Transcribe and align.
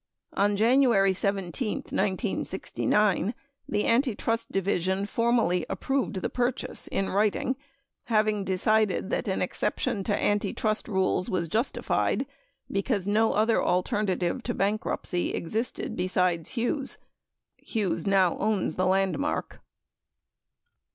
On 0.33 0.55
January 0.57 1.13
17, 1.13 1.75
1969, 1.91 3.35
the 3.69 3.85
Antitrust 3.85 4.51
Division 4.51 5.05
for 5.05 5.31
mally 5.31 5.63
approved 5.69 6.23
the 6.23 6.27
purchase— 6.29 6.87
in 6.91 7.11
writing— 7.11 7.55
having 8.15 8.43
decided 8.43 9.11
that 9.11 9.27
an 9.27 9.43
exception 9.43 10.03
to 10.05 10.19
antitrust 10.19 10.87
rules 10.87 11.29
was 11.29 11.47
justified 11.47 12.25
because 12.71 13.05
no 13.05 13.33
other 13.33 13.63
alternative 13.63 14.41
to 14.41 14.55
bankruptcy 14.55 15.35
existed 15.35 15.95
besides 15.95 16.49
Hughes. 16.53 16.97
18 17.59 17.71
Hughes 17.73 18.07
now 18.07 18.39
owns 18.39 18.77
the 18.77 18.87
Landmark. 18.87 19.61